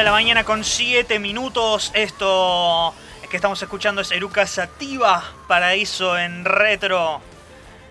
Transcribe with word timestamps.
de 0.00 0.04
la 0.04 0.12
mañana 0.12 0.44
con 0.44 0.64
7 0.64 1.18
minutos. 1.18 1.90
Esto 1.92 2.94
que 3.28 3.36
estamos 3.36 3.60
escuchando 3.60 4.00
es 4.00 4.10
Eruca 4.10 4.46
Sativa, 4.46 5.22
Paraíso 5.46 6.16
en 6.16 6.46
Retro. 6.46 7.20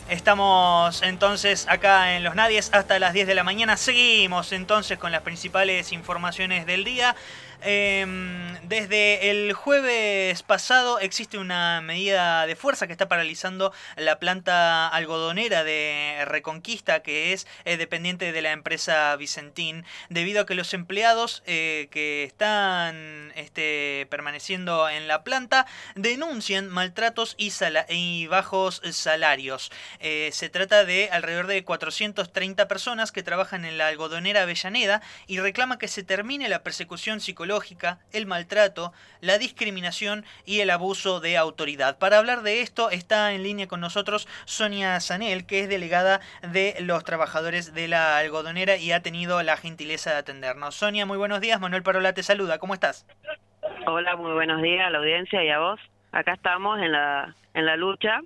Estamos 0.09 1.03
entonces 1.03 1.67
acá 1.69 2.15
en 2.15 2.23
Los 2.23 2.33
Nadies 2.33 2.71
hasta 2.73 2.97
las 2.97 3.13
10 3.13 3.27
de 3.27 3.35
la 3.35 3.43
mañana. 3.43 3.77
Seguimos 3.77 4.53
entonces 4.53 4.97
con 4.97 5.11
las 5.11 5.21
principales 5.21 5.91
informaciones 5.91 6.65
del 6.65 6.83
día. 6.83 7.15
Em, 7.61 8.57
desde 8.69 9.31
el 9.31 9.51
jueves 9.51 10.43
pasado 10.43 10.99
existe 10.99 11.37
una 11.37 11.81
medida 11.81 12.47
de 12.47 12.55
fuerza 12.55 12.87
que 12.87 12.93
está 12.93 13.09
paralizando 13.09 13.73
la 13.97 14.17
planta 14.17 14.87
algodonera 14.87 15.65
de 15.65 16.23
Reconquista, 16.25 17.01
que 17.01 17.33
es 17.33 17.47
eh, 17.65 17.75
dependiente 17.75 18.31
de 18.31 18.41
la 18.41 18.53
empresa 18.53 19.13
Vicentín, 19.17 19.83
debido 20.09 20.41
a 20.41 20.45
que 20.45 20.55
los 20.55 20.73
empleados 20.73 21.43
eh, 21.47 21.89
que 21.91 22.23
están 22.23 23.33
este, 23.35 24.07
permaneciendo 24.09 24.87
en 24.87 25.09
la 25.09 25.25
planta 25.25 25.65
denuncian 25.95 26.69
maltratos 26.69 27.35
y, 27.37 27.51
y 27.89 28.27
bajos 28.27 28.81
salarios. 28.93 29.69
Eh, 29.99 30.29
se 30.31 30.47
trata 30.47 30.85
de 30.85 31.09
alrededor 31.11 31.47
de 31.47 31.65
430 31.65 32.69
personas 32.69 33.11
que 33.11 33.21
trabajan 33.21 33.65
en 33.65 33.77
la 33.77 33.87
algodonera 33.87 34.43
Avellaneda 34.43 35.01
y 35.27 35.39
reclaman 35.39 35.77
que 35.77 35.89
se 35.89 36.03
termine 36.03 36.47
la 36.47 36.63
persecución 36.63 37.19
psicológica 37.19 37.48
el 38.13 38.27
maltrato, 38.27 38.93
la 39.21 39.39
discriminación 39.39 40.23
y 40.45 40.59
el 40.59 40.69
abuso 40.69 41.19
de 41.19 41.35
autoridad. 41.35 41.97
Para 41.97 42.19
hablar 42.19 42.43
de 42.43 42.61
esto 42.61 42.91
está 42.91 43.33
en 43.33 43.41
línea 43.41 43.67
con 43.67 43.79
nosotros 43.79 44.27
Sonia 44.45 44.99
Sanel, 44.99 45.47
que 45.47 45.61
es 45.61 45.69
delegada 45.69 46.19
de 46.43 46.75
los 46.81 47.03
trabajadores 47.03 47.73
de 47.73 47.87
la 47.87 48.17
algodonera 48.17 48.75
y 48.77 48.91
ha 48.91 49.01
tenido 49.01 49.41
la 49.41 49.57
gentileza 49.57 50.11
de 50.11 50.17
atendernos. 50.17 50.75
Sonia, 50.75 51.07
muy 51.07 51.17
buenos 51.17 51.41
días. 51.41 51.59
Manuel 51.59 51.81
Parola 51.81 52.13
te 52.13 52.21
saluda. 52.21 52.59
¿Cómo 52.59 52.75
estás? 52.75 53.07
Hola, 53.87 54.15
muy 54.15 54.33
buenos 54.33 54.61
días 54.61 54.85
a 54.85 54.89
la 54.91 54.99
audiencia 54.99 55.43
y 55.43 55.49
a 55.49 55.57
vos. 55.59 55.79
Acá 56.11 56.33
estamos 56.33 56.79
en 56.79 56.91
la, 56.91 57.35
en 57.55 57.65
la 57.65 57.77
lucha 57.77 58.21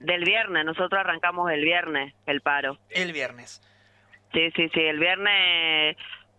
del 0.00 0.24
viernes. 0.24 0.64
Nosotros 0.64 0.98
arrancamos 0.98 1.50
el 1.50 1.62
viernes 1.62 2.14
el 2.24 2.40
paro. 2.40 2.78
El 2.88 3.12
viernes. 3.12 3.60
Sí, 4.32 4.50
sí, 4.56 4.70
sí. 4.72 4.80
El 4.80 4.98
viernes 4.98 5.96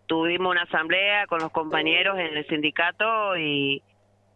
tuvimos 0.07 0.51
una 0.51 0.63
asamblea 0.63 1.27
con 1.27 1.39
los 1.39 1.51
compañeros 1.51 2.17
en 2.19 2.37
el 2.37 2.47
sindicato 2.47 3.37
y 3.37 3.81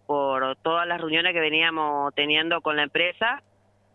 por 0.05 0.55
todas 0.57 0.87
las 0.87 0.99
reuniones 0.99 1.33
que 1.33 1.39
veníamos 1.39 2.13
teniendo 2.15 2.61
con 2.61 2.75
la 2.75 2.83
empresa 2.83 3.43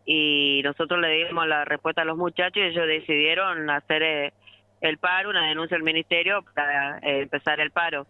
y 0.07 0.61
nosotros 0.65 1.01
le 1.01 1.27
dimos 1.27 1.47
la 1.47 1.65
respuesta 1.65 2.03
a 2.03 2.05
los 2.05 2.17
muchachos 2.17 2.57
y 2.57 2.67
ellos 2.67 2.87
decidieron 2.87 3.71
hacer 3.71 4.03
eh, 4.03 4.33
el 4.81 4.99
paro, 4.99 5.31
una 5.31 5.49
denuncia 5.49 5.77
al 5.77 5.83
ministerio 5.83 6.45
para 6.55 6.99
eh, 6.99 7.23
empezar 7.23 7.61
el 7.61 7.71
paro. 7.71 8.07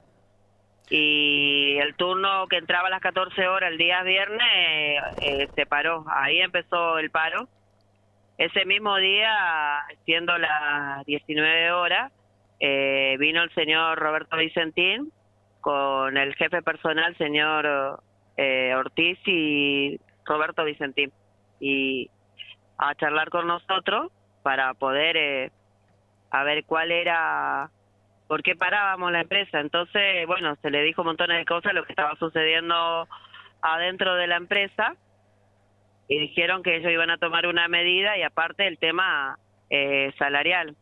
Y 0.91 1.79
el 1.79 1.95
turno 1.95 2.47
que 2.49 2.57
entraba 2.57 2.89
a 2.89 2.91
las 2.91 3.01
14 3.01 3.49
horas 3.49 3.71
el 3.71 3.79
día 3.79 4.03
viernes 4.03 4.47
eh, 5.23 5.49
se 5.55 5.67
paró, 5.67 6.05
ahí 6.11 6.41
empezó 6.41 6.99
el 6.99 7.11
paro. 7.11 7.49
Ese 8.37 8.65
mismo 8.67 8.97
día, 8.97 9.87
siendo 10.05 10.37
las 10.37 11.07
19 11.07 11.71
horas, 11.71 12.13
eh, 12.61 13.17
vino 13.19 13.43
el 13.43 13.53
señor 13.55 13.99
Roberto 13.99 14.37
Vicentín 14.37 15.13
con 15.61 16.17
el 16.17 16.35
jefe 16.35 16.63
personal, 16.63 17.17
señor 17.17 18.01
eh, 18.37 18.75
Ortiz 18.77 19.19
y 19.27 19.99
Roberto 20.25 20.65
Vicentín, 20.65 21.13
y 21.61 22.11
a 22.79 22.95
charlar 22.95 23.31
con 23.31 23.47
nosotros 23.47 24.13
para 24.43 24.75
poder 24.75 25.17
eh, 25.17 25.51
a 26.31 26.45
ver 26.45 26.65
cuál 26.65 26.91
era, 26.91 27.71
por 28.29 28.43
qué 28.43 28.57
parábamos 28.57 29.11
la 29.13 29.23
empresa. 29.23 29.61
Entonces, 29.61 30.27
bueno, 30.27 30.57
se 30.61 30.71
le 30.71 30.83
dijo 30.83 31.05
montón 31.05 31.29
de 31.29 31.45
cosas, 31.45 31.73
lo 31.73 31.85
que 31.85 31.93
estaba 31.93 32.15
sucediendo 32.17 33.09
adentro 33.63 34.17
de 34.17 34.27
la 34.27 34.37
empresa, 34.37 34.97
y 36.09 36.19
dijeron 36.19 36.63
que 36.63 36.77
ellos 36.77 36.93
iban 36.93 37.11
a 37.11 37.19
tomar 37.19 37.47
una 37.47 37.69
medida 37.69 38.19
y 38.19 38.23
aparte 38.23 38.67
el 38.67 38.79
tema 38.79 39.39
eh, 39.71 40.13
salarial 40.19 40.77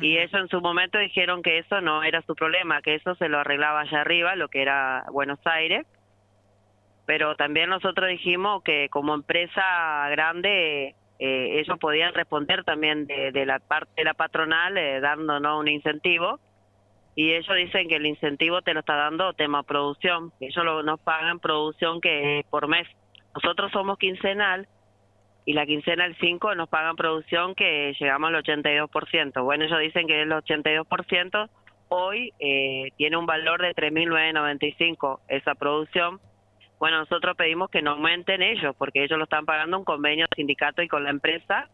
y 0.00 0.16
eso 0.18 0.38
en 0.38 0.48
su 0.48 0.60
momento 0.60 0.98
dijeron 0.98 1.42
que 1.42 1.58
eso 1.58 1.80
no 1.80 2.02
era 2.04 2.22
su 2.22 2.34
problema, 2.34 2.82
que 2.82 2.94
eso 2.94 3.14
se 3.16 3.28
lo 3.28 3.40
arreglaba 3.40 3.80
allá 3.80 4.00
arriba, 4.00 4.36
lo 4.36 4.48
que 4.48 4.62
era 4.62 5.04
Buenos 5.10 5.40
Aires. 5.44 5.86
Pero 7.04 7.34
también 7.34 7.70
nosotros 7.70 8.08
dijimos 8.08 8.62
que 8.62 8.88
como 8.90 9.14
empresa 9.14 10.08
grande 10.10 10.94
eh, 11.18 11.60
ellos 11.60 11.78
podían 11.80 12.14
responder 12.14 12.62
también 12.64 13.06
de, 13.06 13.44
la 13.44 13.58
parte 13.58 13.90
de 13.96 14.04
la 14.04 14.14
patronal 14.14 14.76
eh, 14.76 15.00
dándonos 15.00 15.58
un 15.58 15.68
incentivo. 15.68 16.38
Y 17.16 17.32
ellos 17.32 17.56
dicen 17.56 17.88
que 17.88 17.96
el 17.96 18.06
incentivo 18.06 18.62
te 18.62 18.74
lo 18.74 18.80
está 18.80 18.94
dando 18.94 19.32
tema 19.32 19.64
producción. 19.64 20.32
Ellos 20.38 20.64
lo, 20.64 20.84
nos 20.84 21.00
pagan 21.00 21.40
producción 21.40 22.00
que 22.00 22.44
por 22.50 22.68
mes. 22.68 22.86
Nosotros 23.34 23.72
somos 23.72 23.98
quincenal 23.98 24.68
y 25.48 25.54
la 25.54 25.64
quincena 25.64 26.04
el 26.04 26.14
5 26.16 26.54
nos 26.56 26.68
pagan 26.68 26.94
producción 26.94 27.54
que 27.54 27.96
llegamos 27.98 28.28
al 28.28 28.44
82%. 28.44 29.42
Bueno, 29.42 29.64
ellos 29.64 29.80
dicen 29.80 30.06
que 30.06 30.20
el 30.20 30.30
82% 30.30 31.48
hoy 31.88 32.34
eh, 32.38 32.92
tiene 32.98 33.16
un 33.16 33.24
valor 33.24 33.62
de 33.62 33.74
3.995 33.74 35.20
esa 35.26 35.54
producción. 35.54 36.20
Bueno, 36.78 36.98
nosotros 36.98 37.34
pedimos 37.34 37.70
que 37.70 37.80
no 37.80 37.92
aumenten 37.92 38.42
ellos, 38.42 38.76
porque 38.76 39.02
ellos 39.02 39.16
lo 39.16 39.24
están 39.24 39.46
pagando 39.46 39.78
un 39.78 39.86
convenio 39.86 40.26
sindicato 40.36 40.82
y 40.82 40.88
con 40.88 41.02
la 41.02 41.08
empresa, 41.08 41.70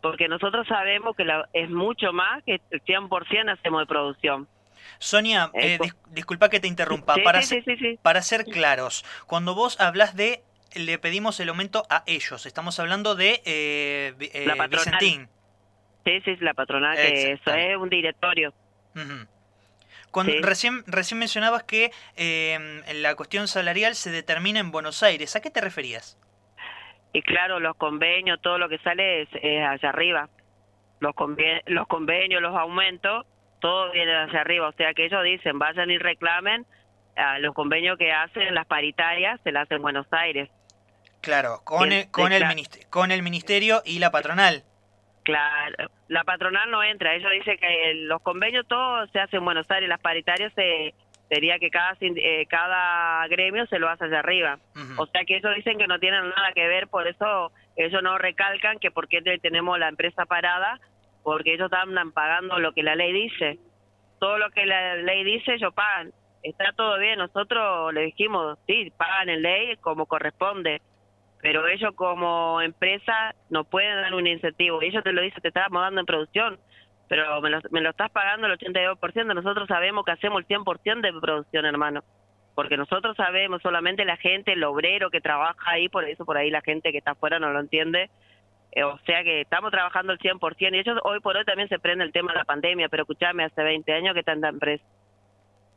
porque 0.00 0.28
nosotros 0.28 0.64
sabemos 0.68 1.16
que 1.16 1.26
es 1.54 1.70
mucho 1.70 2.12
más 2.12 2.44
que 2.44 2.60
el 2.70 2.80
100% 2.84 3.58
hacemos 3.58 3.80
de 3.80 3.86
producción. 3.86 4.46
Sonia, 4.98 5.50
eh, 5.54 5.80
disculpa 6.10 6.48
que 6.48 6.60
te 6.60 6.68
interrumpa. 6.68 7.16
para, 7.24 7.42
ser, 7.42 7.64
para 8.02 8.22
ser 8.22 8.44
claros, 8.44 9.04
cuando 9.26 9.56
vos 9.56 9.80
hablas 9.80 10.14
de 10.14 10.44
le 10.74 10.98
pedimos 10.98 11.40
el 11.40 11.48
aumento 11.48 11.84
a 11.90 12.02
ellos. 12.06 12.46
Estamos 12.46 12.78
hablando 12.80 13.14
de 13.14 13.42
eh, 13.44 14.14
eh 14.20 14.44
la 14.46 14.66
Vicentín. 14.66 15.28
Sí, 16.04 16.20
sí, 16.24 16.36
la 16.40 16.54
patronal, 16.54 16.96
que 16.96 17.32
eso 17.32 17.54
es 17.54 17.76
un 17.76 17.90
directorio. 17.90 18.52
Recién, 20.42 20.82
recién 20.86 21.18
mencionabas 21.18 21.64
que 21.64 21.90
eh, 22.16 22.82
la 22.94 23.14
cuestión 23.14 23.46
salarial 23.46 23.94
se 23.94 24.10
determina 24.10 24.58
en 24.58 24.70
Buenos 24.70 25.02
Aires. 25.02 25.36
¿A 25.36 25.42
qué 25.42 25.50
te 25.50 25.60
referías? 25.60 26.18
Y 27.12 27.22
claro, 27.22 27.60
los 27.60 27.76
convenios, 27.76 28.40
todo 28.40 28.58
lo 28.58 28.68
que 28.68 28.78
sale 28.78 29.22
es, 29.22 29.28
allá 29.34 29.90
arriba. 29.90 30.28
Los, 31.00 31.14
los 31.66 31.86
convenios, 31.86 32.42
los 32.42 32.56
aumentos, 32.56 33.26
todo 33.60 33.90
viene 33.92 34.14
hacia 34.16 34.40
arriba. 34.40 34.68
O 34.68 34.72
sea 34.72 34.94
que 34.94 35.06
ellos 35.06 35.22
dicen, 35.24 35.58
vayan 35.58 35.90
y 35.90 35.98
reclamen 35.98 36.66
a 37.16 37.38
los 37.38 37.54
convenios 37.54 37.98
que 37.98 38.12
hacen 38.12 38.54
las 38.54 38.66
paritarias, 38.66 39.40
se 39.42 39.52
las 39.52 39.64
hacen 39.64 39.76
en 39.76 39.82
Buenos 39.82 40.06
Aires. 40.10 40.48
Claro, 41.20 41.60
con, 41.64 41.92
el, 41.92 42.10
con, 42.10 42.32
el 42.32 42.46
ministerio, 42.46 42.88
con 42.90 43.10
el 43.10 43.22
ministerio 43.22 43.82
y 43.84 43.98
la 43.98 44.10
patronal. 44.10 44.62
Claro, 45.24 45.90
la 46.08 46.24
patronal 46.24 46.70
no 46.70 46.82
entra. 46.82 47.14
Ellos 47.14 47.30
dicen 47.32 47.58
que 47.58 47.94
los 48.06 48.22
convenios 48.22 48.66
todos 48.66 49.10
se 49.10 49.20
hacen 49.20 49.40
en 49.40 49.44
Buenos 49.44 49.70
Aires, 49.70 49.88
las 49.88 50.00
paritarias 50.00 50.52
se, 50.54 50.94
sería 51.28 51.58
que 51.58 51.70
cada 51.70 51.96
eh, 52.00 52.46
cada 52.46 53.26
gremio 53.28 53.66
se 53.66 53.78
lo 53.78 53.88
hace 53.88 54.04
allá 54.04 54.20
arriba. 54.20 54.58
O 54.96 55.06
sea 55.06 55.24
que 55.24 55.36
ellos 55.36 55.54
dicen 55.54 55.78
que 55.78 55.86
no 55.86 55.98
tienen 55.98 56.22
nada 56.22 56.52
que 56.54 56.66
ver, 56.66 56.88
por 56.88 57.06
eso 57.06 57.52
ellos 57.76 58.02
no 58.02 58.18
recalcan 58.18 58.78
que 58.78 58.90
por 58.90 59.08
qué 59.08 59.20
tenemos 59.40 59.78
la 59.78 59.88
empresa 59.88 60.24
parada, 60.24 60.80
porque 61.22 61.54
ellos 61.54 61.70
están 61.70 62.12
pagando 62.12 62.58
lo 62.58 62.72
que 62.72 62.82
la 62.82 62.94
ley 62.94 63.12
dice. 63.12 63.58
Todo 64.18 64.38
lo 64.38 64.50
que 64.50 64.66
la 64.66 64.96
ley 64.96 65.24
dice 65.24 65.54
ellos 65.54 65.74
pagan. 65.74 66.12
Está 66.42 66.72
todo 66.76 66.98
bien, 66.98 67.18
nosotros 67.18 67.92
le 67.92 68.02
dijimos, 68.02 68.58
sí, 68.66 68.92
pagan 68.96 69.28
en 69.28 69.42
ley 69.42 69.76
como 69.76 70.06
corresponde, 70.06 70.80
pero 71.40 71.66
ellos 71.68 71.94
como 71.94 72.60
empresa 72.60 73.34
no 73.50 73.64
pueden 73.64 74.02
dar 74.02 74.14
un 74.14 74.26
incentivo. 74.26 74.82
Ellos 74.82 75.04
te 75.04 75.12
lo 75.12 75.22
dicen, 75.22 75.40
te 75.40 75.48
estamos 75.48 75.80
dando 75.80 76.00
en 76.00 76.06
producción, 76.06 76.58
pero 77.08 77.40
me 77.40 77.50
lo, 77.50 77.60
me 77.70 77.80
lo 77.80 77.90
estás 77.90 78.10
pagando 78.10 78.46
el 78.46 78.58
82%. 78.58 79.34
Nosotros 79.34 79.68
sabemos 79.68 80.04
que 80.04 80.12
hacemos 80.12 80.40
el 80.40 80.48
100% 80.48 81.00
de 81.00 81.20
producción, 81.20 81.64
hermano. 81.64 82.02
Porque 82.54 82.76
nosotros 82.76 83.16
sabemos 83.16 83.62
solamente 83.62 84.04
la 84.04 84.16
gente, 84.16 84.52
el 84.52 84.64
obrero 84.64 85.10
que 85.10 85.20
trabaja 85.20 85.70
ahí, 85.70 85.88
por 85.88 86.04
eso 86.04 86.24
por 86.24 86.36
ahí 86.36 86.50
la 86.50 86.60
gente 86.60 86.90
que 86.90 86.98
está 86.98 87.12
afuera 87.12 87.38
no 87.38 87.52
lo 87.52 87.60
entiende. 87.60 88.10
Eh, 88.72 88.82
o 88.82 88.98
sea 89.06 89.22
que 89.22 89.42
estamos 89.42 89.70
trabajando 89.70 90.12
el 90.12 90.18
100%. 90.18 90.74
Y 90.74 90.78
ellos 90.78 90.98
hoy 91.04 91.20
por 91.20 91.36
hoy 91.36 91.44
también 91.44 91.68
se 91.68 91.78
prende 91.78 92.04
el 92.04 92.12
tema 92.12 92.32
de 92.32 92.38
la 92.38 92.44
pandemia, 92.44 92.88
pero 92.88 93.04
escúchame, 93.04 93.44
hace 93.44 93.62
20 93.62 93.92
años 93.92 94.14
que 94.14 94.20
está 94.20 94.32
en 94.32 94.40
la 94.40 94.48
empresa. 94.48 94.84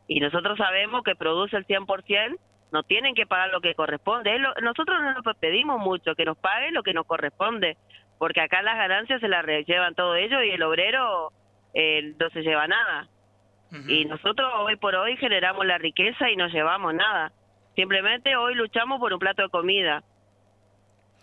Y 0.08 0.20
nosotros 0.20 0.58
sabemos 0.58 1.04
que 1.04 1.16
produce 1.16 1.56
el 1.56 1.68
100% 1.68 2.38
no 2.72 2.84
tienen 2.84 3.16
que 3.16 3.26
pagar 3.26 3.50
lo 3.50 3.62
que 3.62 3.76
corresponde. 3.76 4.38
nosotros 4.62 5.02
no 5.02 5.14
nos 5.14 5.38
pedimos 5.38 5.80
mucho, 5.80 6.16
que 6.16 6.26
nos 6.26 6.38
paguen 6.38 6.74
lo 6.74 6.84
que 6.84 6.94
nos 6.94 7.06
corresponde, 7.06 7.78
porque 8.18 8.42
acá 8.42 8.62
las 8.62 8.78
ganancias 8.78 9.20
se 9.20 9.28
las 9.28 9.46
llevan 9.66 9.96
todo 9.96 10.16
ellos 10.16 10.42
y 10.44 10.52
el 10.52 10.64
obrero 10.64 11.32
eh, 11.74 12.14
no 12.20 12.30
se 12.30 12.42
lleva 12.42 12.68
nada. 12.68 13.08
Y 13.88 14.04
nosotros 14.04 14.52
hoy 14.58 14.76
por 14.76 14.96
hoy 14.96 15.16
generamos 15.16 15.66
la 15.66 15.78
riqueza 15.78 16.30
y 16.30 16.36
no 16.36 16.48
llevamos 16.50 16.94
nada. 16.94 17.32
Simplemente 17.74 18.36
hoy 18.36 18.54
luchamos 18.54 19.00
por 19.00 19.14
un 19.14 19.20
plato 19.20 19.44
de 19.44 19.50
comida. 19.50 20.04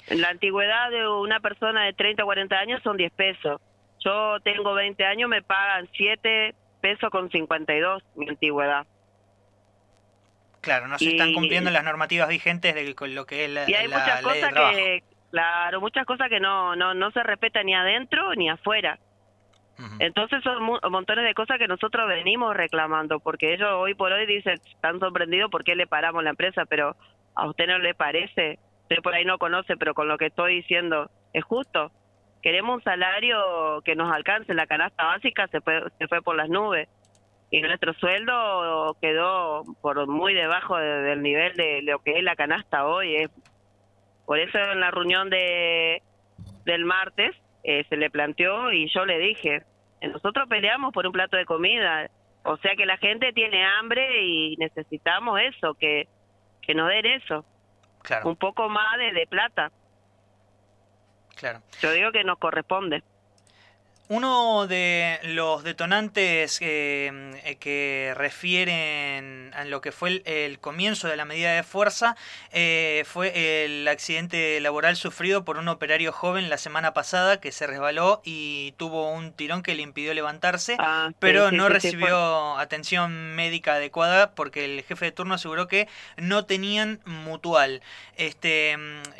En 0.06 0.22
la 0.22 0.30
antigüedad 0.30 0.90
de 0.90 1.06
una 1.06 1.40
persona 1.40 1.84
de 1.84 1.92
30 1.92 2.22
o 2.22 2.26
40 2.26 2.58
años 2.58 2.82
son 2.82 2.96
10 2.96 3.12
pesos. 3.12 3.60
Yo 4.02 4.40
tengo 4.40 4.72
20 4.72 5.04
años, 5.04 5.28
me 5.28 5.42
pagan 5.42 5.88
7 5.92 6.54
pesos 6.80 7.10
con 7.10 7.30
52 7.30 8.02
mi 8.16 8.28
antigüedad. 8.30 8.86
Claro, 10.60 10.88
no 10.88 10.98
se 10.98 11.10
están 11.10 11.32
cumpliendo 11.34 11.70
las 11.70 11.84
normativas 11.84 12.28
vigentes 12.28 12.74
de 12.74 12.94
lo 13.08 13.26
que 13.26 13.44
es 13.44 13.50
la, 13.50 13.70
y 13.70 13.74
hay 13.74 13.88
muchas 13.88 14.22
cosas 14.22 14.52
que 14.52 15.02
claro 15.30 15.80
muchas 15.80 16.06
cosas 16.06 16.28
que 16.28 16.40
no 16.40 16.74
no 16.74 16.94
no 16.94 17.10
se 17.10 17.22
respetan 17.22 17.66
ni 17.66 17.74
adentro 17.74 18.34
ni 18.34 18.48
afuera. 18.48 18.98
Entonces 20.00 20.42
son 20.42 20.60
montones 20.90 21.24
de 21.24 21.34
cosas 21.34 21.56
que 21.58 21.68
nosotros 21.68 22.08
venimos 22.08 22.56
reclamando 22.56 23.20
porque 23.20 23.54
ellos 23.54 23.70
hoy 23.74 23.94
por 23.94 24.10
hoy 24.10 24.26
dicen 24.26 24.54
están 24.54 24.98
sorprendidos 24.98 25.52
porque 25.52 25.76
le 25.76 25.86
paramos 25.86 26.24
la 26.24 26.30
empresa 26.30 26.64
pero 26.66 26.96
a 27.36 27.46
usted 27.46 27.68
no 27.68 27.78
le 27.78 27.94
parece. 27.94 28.58
Usted 28.82 28.96
por 29.02 29.14
ahí 29.14 29.24
no 29.24 29.38
conoce 29.38 29.76
pero 29.76 29.94
con 29.94 30.08
lo 30.08 30.18
que 30.18 30.26
estoy 30.26 30.56
diciendo 30.56 31.08
es 31.32 31.44
justo. 31.44 31.92
Queremos 32.42 32.76
un 32.76 32.82
salario 32.82 33.80
que 33.84 33.94
nos 33.94 34.12
alcance. 34.12 34.52
La 34.52 34.66
canasta 34.66 35.04
básica 35.04 35.46
se 35.46 35.60
fue 35.60 35.80
se 35.96 36.08
fue 36.08 36.22
por 36.22 36.34
las 36.34 36.48
nubes 36.48 36.88
y 37.50 37.60
nuestro 37.62 37.94
sueldo 37.94 38.96
quedó 39.00 39.64
por 39.80 40.06
muy 40.06 40.34
debajo 40.34 40.76
del 40.76 41.22
nivel 41.22 41.56
de 41.56 41.82
lo 41.82 42.00
que 42.00 42.18
es 42.18 42.22
la 42.22 42.36
canasta 42.36 42.86
hoy. 42.86 43.16
Es, 43.16 43.30
por 44.26 44.38
eso 44.38 44.58
en 44.58 44.80
la 44.80 44.90
reunión 44.90 45.30
de 45.30 46.02
del 46.64 46.84
martes 46.84 47.34
eh, 47.64 47.84
se 47.88 47.96
le 47.96 48.10
planteó 48.10 48.70
y 48.72 48.90
yo 48.92 49.06
le 49.06 49.18
dije, 49.18 49.62
nosotros 50.02 50.46
peleamos 50.48 50.92
por 50.92 51.06
un 51.06 51.12
plato 51.12 51.36
de 51.36 51.46
comida, 51.46 52.10
o 52.44 52.58
sea 52.58 52.76
que 52.76 52.84
la 52.84 52.98
gente 52.98 53.32
tiene 53.32 53.64
hambre 53.64 54.22
y 54.22 54.56
necesitamos 54.56 55.40
eso, 55.40 55.74
que, 55.74 56.08
que 56.60 56.74
nos 56.74 56.88
den 56.88 57.06
eso, 57.06 57.44
un 58.24 58.36
poco 58.36 58.68
más 58.68 58.98
de, 58.98 59.12
de 59.12 59.26
plata. 59.26 59.72
Claro. 61.36 61.60
Yo 61.80 61.92
digo 61.92 62.12
que 62.12 62.24
nos 62.24 62.38
corresponde. 62.38 63.02
Uno 64.10 64.66
de 64.66 65.20
los 65.22 65.64
detonantes 65.64 66.58
eh, 66.62 67.56
que 67.60 68.14
refieren 68.16 69.50
a 69.54 69.66
lo 69.66 69.82
que 69.82 69.92
fue 69.92 70.22
el, 70.24 70.58
comienzo 70.60 71.08
de 71.08 71.16
la 71.16 71.26
medida 71.26 71.52
de 71.52 71.62
fuerza 71.62 72.16
eh, 72.50 73.04
fue 73.06 73.66
el 73.66 73.86
accidente 73.86 74.58
laboral 74.60 74.96
sufrido 74.96 75.44
por 75.44 75.58
un 75.58 75.68
operario 75.68 76.10
joven 76.10 76.48
la 76.48 76.56
semana 76.56 76.94
pasada 76.94 77.38
que 77.38 77.52
se 77.52 77.66
resbaló 77.66 78.22
y 78.24 78.72
tuvo 78.78 79.12
un 79.12 79.32
tirón 79.32 79.62
que 79.62 79.74
le 79.74 79.82
impidió 79.82 80.14
levantarse, 80.14 80.76
ah, 80.78 81.10
pero 81.18 81.52
no 81.52 81.68
recibió 81.68 82.56
atención 82.56 83.34
médica 83.34 83.74
adecuada 83.74 84.30
porque 84.30 84.64
el 84.64 84.84
jefe 84.84 85.04
de 85.04 85.12
turno 85.12 85.34
aseguró 85.34 85.68
que 85.68 85.86
no 86.16 86.46
tenían 86.46 87.00
mutual. 87.04 87.82
Este, 88.16 88.74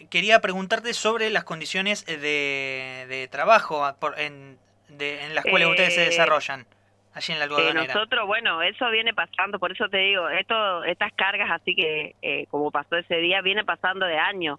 quería 0.08 0.40
preguntarte 0.40 0.94
sobre 0.94 1.28
las 1.28 1.44
condiciones 1.44 2.06
de, 2.06 3.04
de 3.06 3.28
trabajo 3.30 3.86
en 4.16 4.56
en 4.88 5.34
las 5.34 5.44
cuales 5.44 5.68
ustedes 5.68 5.94
se 5.94 6.02
eh, 6.02 6.06
desarrollan 6.06 6.66
allí 7.14 7.32
en 7.32 7.38
la 7.38 7.44
algodonera. 7.44 7.86
nosotros, 7.86 8.26
bueno, 8.26 8.62
eso 8.62 8.88
viene 8.90 9.12
pasando, 9.14 9.58
por 9.58 9.72
eso 9.72 9.88
te 9.88 9.98
digo, 9.98 10.28
esto, 10.28 10.84
estas 10.84 11.12
cargas 11.12 11.50
así 11.50 11.74
que, 11.74 12.14
eh, 12.22 12.46
como 12.50 12.70
pasó 12.70 12.96
ese 12.96 13.16
día, 13.16 13.40
viene 13.42 13.64
pasando 13.64 14.06
de 14.06 14.18
años. 14.18 14.58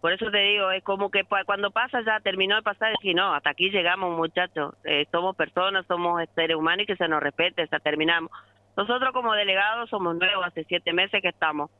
Por 0.00 0.12
eso 0.12 0.30
te 0.30 0.38
digo, 0.38 0.70
es 0.70 0.82
como 0.84 1.10
que 1.10 1.24
cuando 1.46 1.70
pasa 1.70 2.02
ya 2.04 2.20
terminó 2.20 2.56
de 2.56 2.62
pasar 2.62 2.92
y 3.00 3.14
no, 3.14 3.34
hasta 3.34 3.50
aquí 3.50 3.70
llegamos 3.70 4.14
muchachos, 4.14 4.74
eh, 4.84 5.06
somos 5.10 5.34
personas, 5.34 5.86
somos 5.86 6.22
seres 6.34 6.56
humanos 6.56 6.82
y 6.84 6.86
que 6.86 6.96
se 6.96 7.08
nos 7.08 7.22
respete, 7.22 7.66
ya 7.70 7.78
terminamos. 7.78 8.30
Nosotros 8.76 9.12
como 9.12 9.32
delegados 9.32 9.88
somos 9.88 10.16
nuevos, 10.16 10.46
hace 10.46 10.64
siete 10.64 10.92
meses 10.92 11.22
que 11.22 11.28
estamos, 11.28 11.70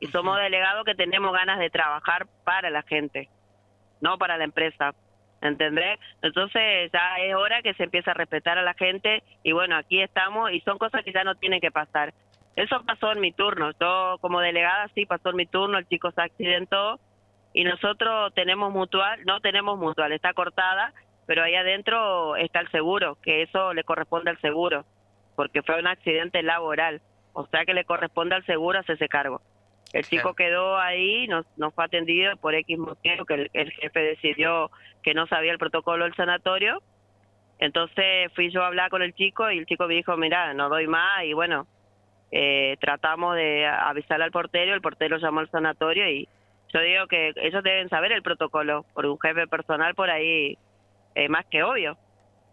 y 0.00 0.06
somos 0.06 0.38
delegados 0.38 0.84
que 0.86 0.94
tenemos 0.94 1.32
ganas 1.32 1.58
de 1.58 1.68
trabajar 1.68 2.26
para 2.44 2.70
la 2.70 2.82
gente, 2.82 3.28
no 4.00 4.16
para 4.16 4.38
la 4.38 4.44
empresa, 4.44 4.94
¿entendés? 5.46 5.98
Entonces 6.22 6.90
ya 6.92 7.16
es 7.18 7.34
hora 7.34 7.62
que 7.62 7.74
se 7.74 7.84
empiece 7.84 8.10
a 8.10 8.14
respetar 8.14 8.58
a 8.58 8.62
la 8.62 8.74
gente 8.74 9.22
y 9.42 9.52
bueno, 9.52 9.76
aquí 9.76 10.02
estamos 10.02 10.50
y 10.52 10.60
son 10.60 10.78
cosas 10.78 11.04
que 11.04 11.12
ya 11.12 11.24
no 11.24 11.34
tienen 11.34 11.60
que 11.60 11.70
pasar. 11.70 12.12
Eso 12.56 12.82
pasó 12.86 13.12
en 13.12 13.20
mi 13.20 13.32
turno, 13.32 13.70
yo 13.78 14.16
como 14.20 14.40
delegada 14.40 14.88
sí 14.94 15.04
pasó 15.04 15.30
en 15.30 15.36
mi 15.36 15.46
turno, 15.46 15.78
el 15.78 15.86
chico 15.86 16.10
se 16.12 16.22
accidentó 16.22 16.98
y 17.52 17.64
nosotros 17.64 18.32
tenemos 18.34 18.72
mutual, 18.72 19.24
no 19.24 19.40
tenemos 19.40 19.78
mutual, 19.78 20.12
está 20.12 20.32
cortada, 20.32 20.92
pero 21.26 21.42
ahí 21.42 21.54
adentro 21.54 22.36
está 22.36 22.60
el 22.60 22.70
seguro, 22.70 23.18
que 23.22 23.42
eso 23.42 23.74
le 23.74 23.84
corresponde 23.84 24.30
al 24.30 24.40
seguro, 24.40 24.84
porque 25.34 25.62
fue 25.62 25.78
un 25.78 25.86
accidente 25.86 26.42
laboral, 26.42 27.02
o 27.34 27.46
sea 27.46 27.64
que 27.66 27.74
le 27.74 27.84
corresponde 27.84 28.34
al 28.34 28.46
seguro 28.46 28.78
hacerse 28.78 29.08
cargo. 29.08 29.42
El 29.96 30.04
chico 30.04 30.34
quedó 30.34 30.76
ahí, 30.76 31.26
no, 31.26 31.42
no 31.56 31.70
fue 31.70 31.86
atendido 31.86 32.36
por 32.36 32.54
X 32.54 32.76
motivo, 32.76 33.24
que 33.24 33.48
el, 33.50 33.72
jefe 33.72 34.00
decidió 34.00 34.70
que 35.02 35.14
no 35.14 35.26
sabía 35.26 35.52
el 35.52 35.58
protocolo 35.58 36.04
del 36.04 36.14
sanatorio. 36.14 36.82
Entonces 37.58 38.30
fui 38.34 38.50
yo 38.50 38.62
a 38.62 38.66
hablar 38.66 38.90
con 38.90 39.00
el 39.00 39.14
chico 39.14 39.50
y 39.50 39.56
el 39.56 39.64
chico 39.64 39.88
me 39.88 39.94
dijo, 39.94 40.14
mira, 40.18 40.52
no 40.52 40.68
doy 40.68 40.86
más 40.86 41.24
y 41.24 41.32
bueno, 41.32 41.66
eh, 42.30 42.76
tratamos 42.78 43.36
de 43.36 43.66
avisar 43.66 44.20
al 44.20 44.30
portero, 44.32 44.74
el 44.74 44.82
portero 44.82 45.16
llamó 45.16 45.40
al 45.40 45.50
sanatorio 45.50 46.06
y 46.10 46.28
yo 46.74 46.80
digo 46.80 47.06
que 47.06 47.32
ellos 47.36 47.64
deben 47.64 47.88
saber 47.88 48.12
el 48.12 48.22
protocolo, 48.22 48.84
por 48.92 49.06
un 49.06 49.18
jefe 49.18 49.46
personal 49.46 49.94
por 49.94 50.10
ahí 50.10 50.58
es 51.14 51.30
más 51.30 51.46
que 51.46 51.62
obvio 51.62 51.96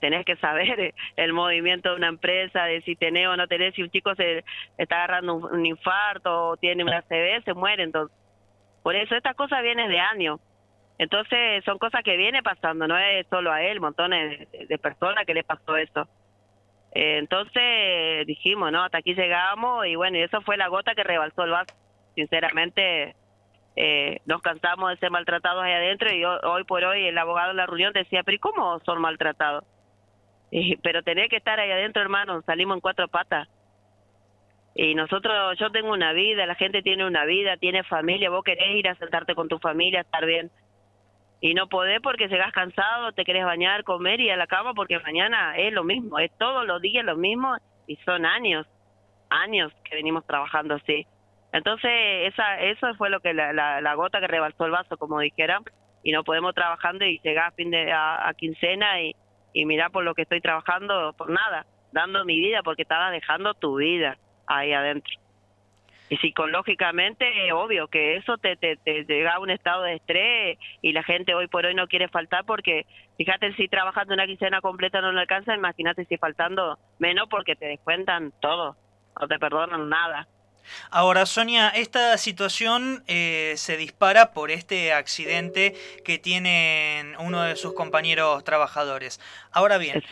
tenés 0.03 0.25
que 0.25 0.35
saber 0.35 0.93
el 1.15 1.31
movimiento 1.31 1.91
de 1.91 1.95
una 1.95 2.09
empresa, 2.09 2.65
de 2.65 2.81
si 2.81 2.97
tenés 2.97 3.27
o 3.27 3.37
no 3.37 3.47
tenés, 3.47 3.73
si 3.73 3.83
un 3.83 3.89
chico 3.89 4.13
se 4.15 4.43
está 4.77 4.97
agarrando 4.97 5.35
un, 5.35 5.65
infarto 5.65 6.49
o 6.49 6.57
tiene 6.57 6.83
una 6.83 7.01
CB, 7.03 7.41
se 7.45 7.53
muere. 7.53 7.83
Entonces, 7.83 8.13
por 8.83 8.97
eso 8.97 9.15
estas 9.15 9.33
cosas 9.35 9.63
vienen 9.63 9.89
de 9.89 9.99
años. 9.99 10.41
Entonces 10.97 11.63
son 11.63 11.77
cosas 11.77 12.03
que 12.03 12.17
viene 12.17 12.43
pasando, 12.43 12.85
no 12.85 12.97
es 12.97 13.25
solo 13.27 13.51
a 13.51 13.63
él, 13.63 13.79
montones 13.79 14.51
de, 14.51 14.77
personas 14.77 15.25
que 15.25 15.33
le 15.33 15.45
pasó 15.45 15.77
eso. 15.77 16.05
Eh, 16.93 17.17
entonces 17.17 18.27
dijimos, 18.27 18.73
no, 18.73 18.83
hasta 18.83 18.97
aquí 18.97 19.15
llegamos 19.15 19.87
y 19.87 19.95
bueno, 19.95 20.17
y 20.17 20.21
eso 20.21 20.41
fue 20.41 20.57
la 20.57 20.67
gota 20.67 20.95
que 20.95 21.03
rebalsó 21.03 21.45
el 21.45 21.51
vaso. 21.51 21.73
Sinceramente, 22.13 23.15
eh, 23.77 24.19
nos 24.25 24.41
cansamos 24.41 24.91
de 24.91 24.97
ser 24.97 25.11
maltratados 25.11 25.63
ahí 25.63 25.71
adentro 25.71 26.13
y 26.13 26.25
hoy 26.25 26.63
por 26.65 26.83
hoy 26.83 27.07
el 27.07 27.17
abogado 27.17 27.51
en 27.51 27.57
la 27.57 27.65
reunión 27.67 27.93
decía, 27.93 28.21
pero 28.23 28.35
¿y 28.35 28.39
cómo 28.39 28.79
son 28.81 28.99
maltratados? 28.99 29.63
pero 30.83 31.03
tenés 31.03 31.29
que 31.29 31.37
estar 31.37 31.59
ahí 31.59 31.71
adentro, 31.71 32.01
hermano, 32.01 32.41
salimos 32.43 32.75
en 32.75 32.81
cuatro 32.81 33.07
patas. 33.07 33.47
Y 34.75 34.95
nosotros, 34.95 35.57
yo 35.59 35.71
tengo 35.71 35.91
una 35.91 36.13
vida, 36.13 36.45
la 36.45 36.55
gente 36.55 36.81
tiene 36.81 37.05
una 37.05 37.25
vida, 37.25 37.57
tiene 37.57 37.83
familia, 37.83 38.29
vos 38.29 38.43
querés 38.43 38.75
ir 38.75 38.87
a 38.87 38.95
sentarte 38.95 39.35
con 39.35 39.47
tu 39.47 39.59
familia, 39.59 40.01
estar 40.01 40.25
bien. 40.25 40.49
Y 41.41 41.53
no 41.53 41.67
podés 41.67 41.99
porque 42.01 42.27
llegás 42.27 42.51
cansado, 42.53 43.11
te 43.11 43.25
querés 43.25 43.45
bañar, 43.45 43.83
comer 43.83 44.19
y 44.19 44.29
a 44.29 44.37
la 44.37 44.47
cama 44.47 44.73
porque 44.73 44.99
mañana 44.99 45.57
es 45.57 45.73
lo 45.73 45.83
mismo, 45.83 46.17
es 46.17 46.31
todos 46.37 46.65
los 46.65 46.81
días 46.81 47.05
lo 47.05 47.17
mismo 47.17 47.55
y 47.85 47.97
son 47.97 48.25
años, 48.25 48.65
años 49.29 49.71
que 49.83 49.95
venimos 49.95 50.25
trabajando 50.25 50.75
así. 50.75 51.05
Entonces, 51.51 51.91
esa, 52.33 52.61
eso 52.61 52.95
fue 52.95 53.11
lo 53.11 53.19
que 53.19 53.33
la, 53.33 53.53
la, 53.53 53.93
gota 53.93 54.19
que 54.19 54.27
rebalsó 54.27 54.65
el 54.65 54.71
vaso, 54.71 54.97
como 54.97 55.19
dijera, 55.19 55.59
y 56.01 56.11
no 56.11 56.23
podemos 56.23 56.55
trabajando 56.55 57.05
y 57.05 57.19
llegar 57.23 57.49
a 57.49 57.51
fin 57.51 57.69
de 57.69 57.91
a 57.91 58.33
quincena 58.35 59.01
y, 59.01 59.13
y 59.53 59.65
mira 59.65 59.89
por 59.89 60.03
lo 60.03 60.15
que 60.15 60.23
estoy 60.23 60.41
trabajando, 60.41 61.13
por 61.17 61.29
nada, 61.29 61.65
dando 61.91 62.25
mi 62.25 62.37
vida 62.37 62.63
porque 62.63 62.81
estaba 62.81 63.11
dejando 63.11 63.53
tu 63.53 63.77
vida 63.77 64.17
ahí 64.47 64.73
adentro. 64.73 65.13
Y 66.09 66.17
psicológicamente, 66.17 67.51
obvio 67.53 67.87
que 67.87 68.17
eso 68.17 68.37
te, 68.37 68.55
te, 68.55 68.75
te 68.77 69.05
llega 69.05 69.35
a 69.35 69.39
un 69.39 69.49
estado 69.49 69.83
de 69.83 69.95
estrés 69.95 70.59
y 70.81 70.91
la 70.91 71.01
gente 71.01 71.33
hoy 71.33 71.47
por 71.47 71.65
hoy 71.65 71.73
no 71.73 71.87
quiere 71.87 72.09
faltar 72.09 72.45
porque, 72.45 72.85
fíjate, 73.17 73.53
si 73.53 73.67
trabajando 73.67 74.13
una 74.13 74.27
quincena 74.27 74.61
completa 74.61 75.01
no 75.01 75.11
le 75.11 75.21
alcanza, 75.21 75.55
imagínate 75.55 76.05
si 76.05 76.17
faltando 76.17 76.77
menos 76.99 77.29
porque 77.29 77.55
te 77.55 77.65
descuentan 77.65 78.33
todo, 78.41 78.75
no 79.19 79.27
te 79.27 79.39
perdonan 79.39 79.89
nada. 79.89 80.27
Ahora, 80.89 81.25
Sonia, 81.25 81.69
esta 81.69 82.17
situación 82.17 83.03
eh, 83.07 83.53
se 83.57 83.77
dispara 83.77 84.31
por 84.31 84.51
este 84.51 84.93
accidente 84.93 85.75
que 86.03 86.17
tienen 86.17 87.15
uno 87.19 87.41
de 87.43 87.55
sus 87.55 87.73
compañeros 87.73 88.43
trabajadores. 88.43 89.19
Ahora 89.51 89.77
bien, 89.77 90.03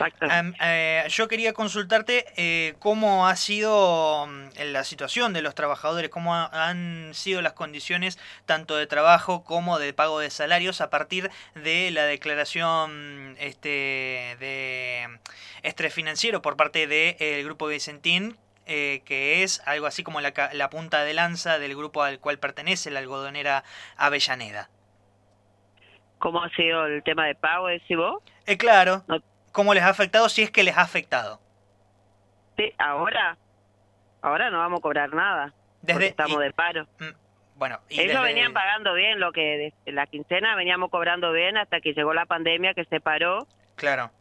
eh, 0.60 1.04
yo 1.08 1.28
quería 1.28 1.52
consultarte 1.52 2.26
eh, 2.36 2.74
cómo 2.78 3.26
ha 3.26 3.36
sido 3.36 4.26
mm, 4.26 4.48
la 4.72 4.84
situación 4.84 5.32
de 5.32 5.42
los 5.42 5.54
trabajadores, 5.54 6.10
cómo 6.10 6.34
han 6.34 7.10
sido 7.14 7.42
las 7.42 7.52
condiciones 7.52 8.18
tanto 8.46 8.76
de 8.76 8.86
trabajo 8.86 9.44
como 9.44 9.78
de 9.78 9.92
pago 9.92 10.20
de 10.20 10.30
salarios 10.30 10.80
a 10.80 10.90
partir 10.90 11.30
de 11.54 11.90
la 11.90 12.04
declaración 12.04 13.36
este, 13.38 14.36
de 14.38 15.18
estrés 15.62 15.94
financiero 15.94 16.42
por 16.42 16.56
parte 16.56 16.86
del 16.86 17.44
Grupo 17.44 17.66
Vicentín 17.66 18.36
eh, 18.66 19.02
que 19.04 19.42
es 19.42 19.60
algo 19.66 19.86
así 19.86 20.04
como 20.04 20.20
la, 20.20 20.32
la, 20.52 20.70
punta 20.70 21.02
de 21.04 21.14
lanza 21.14 21.58
del 21.58 21.74
grupo 21.74 22.02
al 22.02 22.20
cual 22.20 22.38
pertenece 22.38 22.90
la 22.90 23.00
algodonera 23.00 23.64
Avellaneda. 23.96 24.68
¿Cómo 26.18 26.42
ha 26.42 26.48
sido 26.50 26.86
el 26.86 27.02
tema 27.02 27.26
de 27.26 27.34
pago, 27.34 27.66
decís 27.66 27.96
vos? 27.96 28.22
Eh, 28.46 28.56
claro. 28.56 29.04
¿Cómo 29.50 29.74
les 29.74 29.82
ha 29.82 29.88
afectado 29.88 30.28
si 30.28 30.42
es 30.42 30.50
que 30.50 30.62
les 30.62 30.76
ha 30.76 30.82
afectado? 30.82 31.40
Sí, 32.56 32.72
ahora, 32.78 33.36
ahora 34.20 34.50
no 34.50 34.58
vamos 34.58 34.78
a 34.78 34.82
cobrar 34.82 35.12
nada. 35.12 35.52
Desde, 35.80 36.06
estamos 36.06 36.38
de 36.40 36.52
paro. 36.52 36.86
Mm, 37.00 37.56
bueno, 37.56 37.80
ellos 37.88 38.22
venían 38.22 38.52
pagando 38.52 38.94
bien, 38.94 39.18
lo 39.18 39.32
que 39.32 39.72
la 39.86 40.06
quincena 40.06 40.54
veníamos 40.54 40.90
cobrando 40.90 41.32
bien 41.32 41.56
hasta 41.56 41.80
que 41.80 41.92
llegó 41.92 42.14
la 42.14 42.26
pandemia 42.26 42.74
que 42.74 42.84
se 42.84 43.00
paró. 43.00 43.48
Claro 43.74 44.12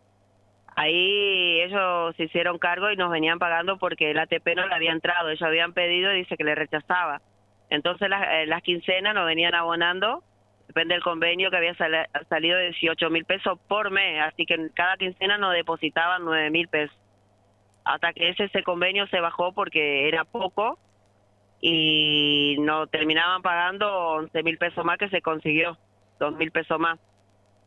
ahí 0.81 1.61
ellos 1.61 2.15
se 2.15 2.23
hicieron 2.23 2.57
cargo 2.57 2.91
y 2.91 2.95
nos 2.95 3.11
venían 3.11 3.39
pagando 3.39 3.77
porque 3.77 4.11
el 4.11 4.19
ATP 4.19 4.55
no 4.55 4.67
le 4.67 4.75
había 4.75 4.91
entrado, 4.91 5.29
ellos 5.29 5.41
habían 5.43 5.73
pedido 5.73 6.11
y 6.11 6.19
dice 6.19 6.37
que 6.37 6.43
le 6.43 6.55
rechazaba. 6.55 7.21
Entonces 7.69 8.09
las, 8.09 8.23
eh, 8.23 8.61
quincenas 8.63 9.13
nos 9.13 9.25
venían 9.25 9.53
abonando, 9.53 10.23
depende 10.67 10.95
del 10.95 11.03
convenio 11.03 11.51
que 11.51 11.57
había 11.57 11.75
salido 11.75 12.57
de 12.57 12.71
18 12.71 13.09
mil 13.09 13.25
pesos 13.25 13.59
por 13.67 13.91
mes, 13.91 14.21
así 14.23 14.45
que 14.45 14.69
cada 14.73 14.97
quincena 14.97 15.37
nos 15.37 15.53
depositaban 15.53 16.25
9 16.25 16.49
mil 16.49 16.67
pesos. 16.67 16.97
Hasta 17.85 18.13
que 18.13 18.29
ese, 18.29 18.45
ese 18.45 18.63
convenio 18.63 19.07
se 19.07 19.19
bajó 19.19 19.53
porque 19.53 20.07
era 20.07 20.25
poco 20.25 20.79
y 21.61 22.57
nos 22.59 22.89
terminaban 22.89 23.41
pagando 23.43 23.87
11 24.15 24.43
mil 24.43 24.57
pesos 24.57 24.83
más 24.83 24.97
que 24.97 25.09
se 25.09 25.21
consiguió, 25.21 25.77
2 26.19 26.35
mil 26.37 26.51
pesos 26.51 26.79
más. 26.79 26.99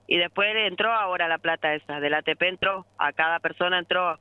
Y 0.06 0.18
después 0.18 0.54
entró 0.54 0.92
ahora 0.92 1.28
la 1.28 1.38
plata 1.38 1.74
esa, 1.74 2.00
del 2.00 2.14
ATP 2.14 2.42
entró, 2.42 2.86
a 2.98 3.12
cada 3.12 3.40
persona 3.40 3.78
entró. 3.78 4.18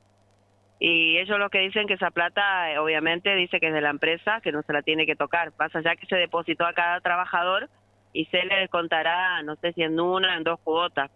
Y 0.78 1.18
ellos 1.18 1.38
lo 1.38 1.50
que 1.50 1.60
dicen 1.60 1.86
que 1.86 1.94
esa 1.94 2.10
plata, 2.10 2.72
eh, 2.72 2.78
obviamente, 2.78 3.34
dice 3.34 3.60
que 3.60 3.68
es 3.68 3.74
de 3.74 3.80
la 3.80 3.90
empresa, 3.90 4.40
que 4.40 4.52
no 4.52 4.62
se 4.62 4.72
la 4.72 4.82
tiene 4.82 5.06
que 5.06 5.16
tocar. 5.16 5.52
Pasa 5.52 5.80
ya 5.82 5.96
que 5.96 6.06
se 6.06 6.16
depositó 6.16 6.66
a 6.66 6.72
cada 6.72 7.00
trabajador 7.00 7.68
y 8.12 8.26
se 8.26 8.44
le 8.44 8.56
descontará, 8.56 9.42
no 9.42 9.56
sé 9.56 9.72
si 9.72 9.82
en 9.82 9.98
una, 10.00 10.36
en 10.36 10.44
dos 10.44 10.58
cuotas. 10.60 11.10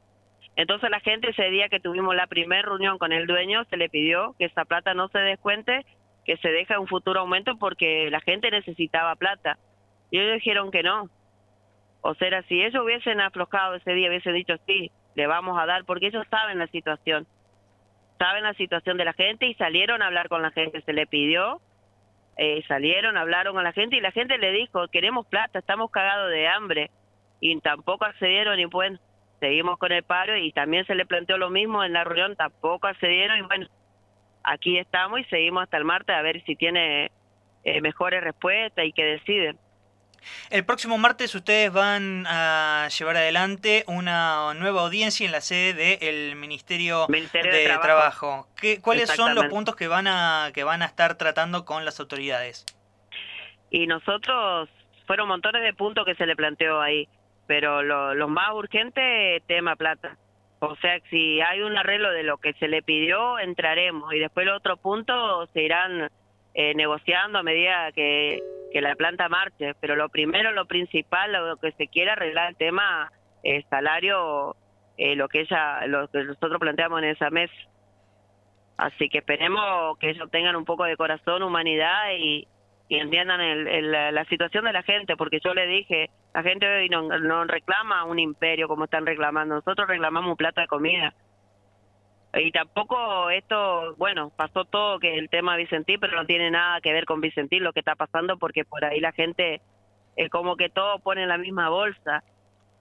Entonces 0.57 0.91
la 0.91 1.01
gente 1.01 1.31
ese 1.31 1.51
día 1.51 1.69
que 1.69 1.81
tuvimos 1.81 2.15
la 2.17 2.27
primera 2.27 2.63
reunión 2.63 2.99
con 2.99 3.13
el 3.13 3.27
dueño, 3.27 3.65
se 3.71 3.77
le 3.77 3.89
pidió 3.89 4.35
que 4.39 4.47
esa 4.47 4.65
plata 4.65 4.93
no 4.93 5.09
se 5.09 5.19
descuente 5.19 5.87
que 6.25 6.37
se 6.37 6.49
deja 6.51 6.79
un 6.79 6.89
futuro 6.89 7.21
aumento 7.21 7.57
porque 7.59 8.11
la 8.11 8.21
gente 8.21 8.51
necesitaba 8.51 9.17
plata. 9.17 9.57
Y 10.11 10.19
ellos 10.19 10.35
dijeron 10.35 10.71
que 10.71 10.83
no. 10.83 11.09
O 12.01 12.15
sea, 12.15 12.43
si 12.43 12.63
ellos 12.63 12.85
hubiesen 12.85 13.21
aflojado 13.21 13.75
ese 13.75 13.93
día, 13.93 14.09
hubiesen 14.09 14.35
dicho 14.35 14.55
sí, 14.67 14.91
le 15.15 15.27
vamos 15.27 15.59
a 15.61 15.67
dar, 15.67 15.85
porque 15.85 16.07
ellos 16.07 16.27
saben 16.31 16.59
la 16.59 16.67
situación. 16.69 17.27
Saben 18.19 18.45
la 18.45 18.55
situación 18.55 18.97
de 18.97 19.05
la 19.05 19.13
gente 19.13 19.47
y 19.47 19.55
salieron 19.55 20.03
a 20.03 20.07
hablar 20.07 20.29
con 20.29 20.43
la 20.43 20.51
gente. 20.51 20.81
Se 20.83 20.93
le 20.93 21.07
pidió, 21.07 21.61
eh, 22.37 22.63
salieron, 22.69 23.17
hablaron 23.17 23.55
con 23.55 23.65
la 23.65 23.73
gente 23.73 23.97
y 23.97 24.01
la 24.01 24.13
gente 24.13 24.39
le 24.39 24.53
dijo, 24.53 24.87
queremos 24.89 25.27
plata, 25.27 25.59
estamos 25.59 25.91
cagados 25.91 26.31
de 26.31 26.49
hambre. 26.49 26.91
Y 27.41 27.59
tampoco 27.61 28.05
accedieron 28.05 28.59
y 28.59 28.65
bueno, 28.65 28.99
seguimos 29.41 29.79
con 29.79 29.93
el 29.93 30.03
paro 30.03 30.37
y 30.37 30.53
también 30.53 30.85
se 30.87 30.95
le 30.95 31.07
planteó 31.07 31.39
lo 31.39 31.51
mismo 31.51 31.85
en 31.85 31.93
la 31.93 32.05
reunión, 32.05 32.37
tampoco 32.37 32.87
accedieron 32.87 33.39
y 33.39 33.43
bueno, 33.43 33.67
aquí 34.43 34.79
estamos 34.79 35.21
y 35.21 35.25
seguimos 35.25 35.65
hasta 35.65 35.77
el 35.77 35.85
martes 35.85 36.17
a 36.17 36.23
ver 36.23 36.43
si 36.45 36.57
tiene 36.57 37.11
eh, 37.65 37.81
mejores 37.81 38.23
respuestas 38.23 38.85
y 38.85 38.93
que 38.93 39.05
deciden. 39.05 39.59
El 40.51 40.65
próximo 40.65 40.99
martes 40.99 41.35
ustedes 41.35 41.73
van 41.73 42.27
a 42.27 42.89
llevar 42.97 43.17
adelante 43.17 43.85
una 43.87 44.55
nueva 44.55 44.83
audiencia 44.83 45.27
en 45.27 45.33
la 45.33 45.41
sede 45.41 45.99
del 45.99 46.37
Ministerio, 46.37 47.07
de, 47.07 47.79
Trabajo. 47.81 48.49
¿Qué, 48.57 48.81
¿Cuáles 48.81 49.11
son 49.11 49.35
los 49.35 49.47
puntos 49.47 49.77
que 49.77 49.89
van 49.89 50.07
a 50.07 50.51
que 50.53 50.65
van 50.65 50.83
a 50.83 50.87
estar 50.87 51.17
tratando 51.17 51.65
con 51.65 51.85
las 51.85 52.01
autoridades? 52.01 52.65
Y 53.71 53.87
nosotros 53.87 54.69
fueron 55.07 55.29
montones 55.29 55.63
de 55.63 55.73
puntos 55.75 56.05
que 56.05 56.15
se 56.15 56.27
le 56.27 56.37
planteó 56.37 56.81
ahí, 56.81 57.09
pero 57.47 57.83
lo, 57.83 58.15
lo 58.15 58.29
más 58.29 58.53
urgente 58.55 59.43
tema 59.47 59.77
plata. 59.77 60.17
O 60.61 60.75
sea, 60.77 60.99
si 61.11 61.41
hay 61.41 61.61
un 61.61 61.77
arreglo 61.77 62.11
de 62.11 62.25
lo 62.25 62.39
que 62.39 62.53
se 62.55 62.69
le 62.69 62.83
pidió, 62.83 63.39
entraremos. 63.39 64.13
Y 64.13 64.19
después 64.19 64.45
los 64.47 64.57
otros 64.57 64.79
puntos 64.81 65.49
se 65.53 65.63
irán 65.63 66.11
eh, 66.61 66.75
negociando 66.75 67.39
a 67.39 67.45
medida 67.45 67.93
que, 67.93 68.43
la 68.73 68.97
planta 68.97 69.29
marche. 69.29 69.75
Pero 69.81 69.95
lo 69.95 70.09
primero, 70.09 70.51
lo 70.51 70.67
principal, 70.67 71.33
lo 71.33 71.57
que 71.57 71.71
se 71.73 71.87
quiere 71.87 72.11
arreglar 72.11 72.51
el 72.51 72.57
tema 72.57 73.13
es 73.45 73.65
salario, 73.71 74.57
eh, 74.97 75.15
lo 75.15 75.29
que 75.29 75.43
ella, 75.43 75.87
lo 75.87 76.09
que 76.09 76.25
nosotros 76.25 76.59
planteamos 76.59 77.01
en 77.01 77.11
esa 77.11 77.31
mesa. 77.31 77.55
Así 78.77 79.09
que 79.09 79.19
esperemos 79.19 79.97
que 79.99 80.11
ellos 80.11 80.29
tengan 80.33 80.57
un 80.57 80.65
poco 80.65 80.83
de 80.83 80.97
corazón, 80.97 81.45
humanidad 81.45 82.11
y, 82.19 82.49
y 82.89 82.97
entiendan 82.97 83.41
el, 83.41 83.93
la 83.93 84.25
situación 84.25 84.65
de 84.65 84.73
la 84.73 84.83
gente, 84.83 85.17
porque 85.17 85.39
yo 85.39 85.55
le 85.55 85.67
dije, 85.69 86.11
la 86.35 86.43
gente 86.43 86.67
hoy 86.67 86.89
no, 86.89 87.03
no 87.03 87.45
reclama 87.45 88.05
un 88.05 88.19
imperio 88.19 88.67
como 88.67 88.87
están 88.87 89.07
reclamando, 89.07 89.55
nosotros 89.55 89.87
reclamamos 89.87 90.31
un 90.31 90.37
plato 90.37 90.61
de 90.61 90.67
comida. 90.67 91.15
Y 92.41 92.53
tampoco 92.53 93.31
esto, 93.31 93.95
bueno, 93.97 94.31
pasó 94.37 94.65
todo 94.65 94.99
que 94.99 95.17
el 95.19 95.29
tema 95.29 95.57
Vicentín, 95.57 95.99
pero 96.01 96.17
no 96.17 96.27
tiene 96.27 96.51
nada 96.51 96.81
que 96.81 96.93
ver 96.93 97.05
con 97.05 97.21
Vicentín 97.21 97.65
lo 97.65 97.73
que 97.73 97.81
está 97.81 97.95
pasando, 97.95 98.39
porque 98.39 98.65
por 98.65 98.85
ahí 98.85 99.01
la 99.01 99.13
gente 99.13 99.61
es 100.17 100.31
como 100.31 100.57
que 100.57 100.69
todo 100.69 100.99
pone 100.99 101.23
en 101.23 101.29
la 101.29 101.39
misma 101.39 101.69
bolsa 101.69 102.23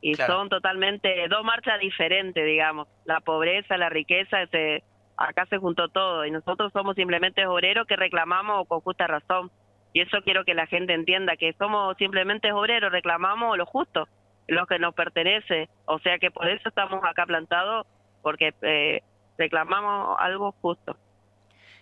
y 0.02 0.16
son 0.16 0.50
totalmente 0.50 1.28
dos 1.28 1.44
marchas 1.44 1.80
diferentes, 1.80 2.46
digamos. 2.46 2.88
La 3.06 3.20
pobreza, 3.20 3.78
la 3.78 3.90
riqueza, 3.90 4.46
se, 4.48 4.84
acá 5.18 5.46
se 5.48 5.58
juntó 5.58 5.90
todo 5.90 6.26
y 6.26 6.32
nosotros 6.32 6.72
somos 6.72 6.96
simplemente 6.96 7.46
obreros 7.48 7.88
que 7.88 7.96
reclamamos 7.96 8.68
con 8.68 8.82
justa 8.82 9.08
razón. 9.08 9.52
Y 9.94 10.02
eso 10.02 10.22
quiero 10.24 10.46
que 10.46 10.54
la 10.54 10.68
gente 10.68 10.94
entienda, 10.94 11.38
que 11.38 11.54
somos 11.54 11.98
simplemente 11.98 12.52
obreros, 12.52 12.92
reclamamos 12.92 13.58
lo 13.58 13.66
justo, 13.66 14.08
lo 14.48 14.68
que 14.68 14.78
nos 14.78 14.94
pertenece. 14.94 15.70
O 15.86 15.98
sea 16.00 16.20
que 16.20 16.30
por 16.30 16.48
eso 16.48 16.70
estamos 16.70 17.04
acá 17.04 17.26
plantados, 17.26 17.88
porque 18.22 18.54
eh, 18.62 19.02
reclamamos 19.38 20.18
algo 20.20 20.54
justo. 20.62 20.98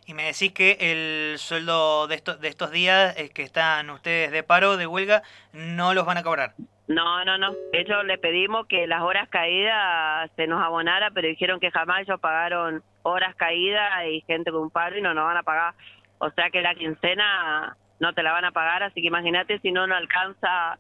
Y 0.06 0.14
me 0.14 0.26
decís 0.26 0.52
que 0.52 0.78
el 0.80 1.40
sueldo 1.40 2.08
de, 2.08 2.16
estos 2.16 2.40
de 2.40 2.48
estos 2.48 2.70
días 2.70 3.18
es 3.18 3.32
que 3.32 3.42
están 3.42 3.90
ustedes 3.90 4.32
de 4.32 4.44
paro, 4.44 4.78
de 4.78 4.86
huelga, 4.86 5.24
no 5.52 5.96
los 5.96 6.06
van 6.06 6.18
a 6.18 6.24
cobrar. 6.24 6.54
No, 6.88 7.26
no, 7.26 7.40
no. 7.40 7.56
Ellos 7.74 8.06
le 8.06 8.20
pedimos 8.20 8.68
que 8.68 8.86
las 8.86 9.02
horas 9.02 9.28
caídas 9.30 10.30
se 10.36 10.46
nos 10.46 10.62
abonara, 10.62 11.10
pero 11.10 11.28
dijeron 11.28 11.60
que 11.60 11.72
jamás 11.72 12.02
ellos 12.02 12.20
pagaron 12.20 12.84
horas 13.02 13.36
caídas 13.36 14.06
y 14.08 14.22
gente 14.22 14.52
con 14.52 14.70
paro 14.70 14.98
y 14.98 15.02
no 15.02 15.16
nos 15.16 15.26
van 15.26 15.38
a 15.38 15.44
pagar. 15.44 15.74
O 16.20 16.30
sea 16.30 16.52
que 16.52 16.62
la 16.62 16.76
quincena 16.76 17.76
no 18.00 18.14
te 18.14 18.22
la 18.22 18.32
van 18.32 18.46
a 18.46 18.52
pagar, 18.52 18.84
así 18.84 19.02
que 19.02 19.08
imagínate 19.08 19.60
si 19.60 19.72
no 19.72 19.88
nos 19.88 19.98
alcanza 19.98 20.78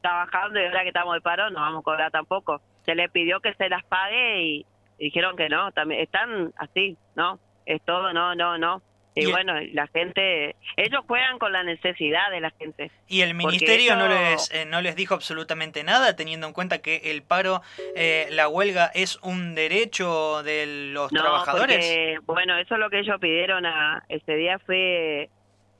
trabajando 0.00 0.60
y 0.60 0.64
ahora 0.64 0.82
que 0.82 0.88
estamos 0.88 1.14
de 1.14 1.20
paro 1.20 1.50
no 1.50 1.60
vamos 1.60 1.80
a 1.80 1.84
cobrar 1.84 2.10
tampoco. 2.12 2.60
Se 2.84 2.94
le 2.94 3.08
pidió 3.08 3.40
que 3.40 3.54
se 3.54 3.68
las 3.68 3.84
pague 3.84 4.42
y, 4.42 4.66
dijeron 4.98 5.36
que 5.36 5.48
no, 5.48 5.72
también 5.72 6.00
están 6.02 6.52
así, 6.56 6.96
¿no? 7.16 7.38
Es 7.66 7.82
todo, 7.82 8.12
no, 8.12 8.34
no, 8.34 8.58
no. 8.58 8.82
Y, 9.14 9.26
bueno, 9.26 9.54
la 9.72 9.88
gente, 9.88 10.54
ellos 10.76 11.00
juegan 11.08 11.40
con 11.40 11.50
la 11.52 11.64
necesidad 11.64 12.30
de 12.30 12.40
la 12.40 12.50
gente. 12.50 12.92
¿Y 13.08 13.22
el 13.22 13.34
ministerio 13.34 13.96
no, 13.96 14.06
les, 14.06 14.48
eh, 14.54 14.64
no 14.64 14.80
les 14.80 14.94
dijo 14.94 15.14
absolutamente 15.14 15.82
nada, 15.82 16.14
teniendo 16.14 16.46
en 16.46 16.52
cuenta 16.52 16.78
que 16.78 17.10
el 17.10 17.22
paro, 17.22 17.62
eh, 17.96 18.28
la 18.30 18.48
huelga 18.48 18.92
es 18.94 19.18
un 19.22 19.56
derecho 19.56 20.44
de 20.44 20.92
los 20.92 21.10
no, 21.10 21.20
trabajadores? 21.20 22.20
bueno, 22.26 22.56
eso 22.58 22.74
es 22.74 22.80
lo 22.80 22.90
que 22.90 23.00
ellos 23.00 23.18
pidieron 23.20 23.66
a, 23.66 24.04
ese 24.08 24.36
día 24.36 24.60
fue 24.60 25.30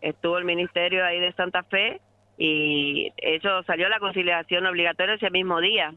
estuvo 0.00 0.38
el 0.38 0.44
ministerio 0.44 1.04
ahí 1.04 1.20
de 1.20 1.32
Santa 1.32 1.62
Fe 1.64 2.00
y 2.36 3.12
eso 3.16 3.62
salió 3.64 3.88
la 3.88 3.98
conciliación 3.98 4.66
obligatoria 4.66 5.14
ese 5.14 5.30
mismo 5.30 5.60
día. 5.60 5.92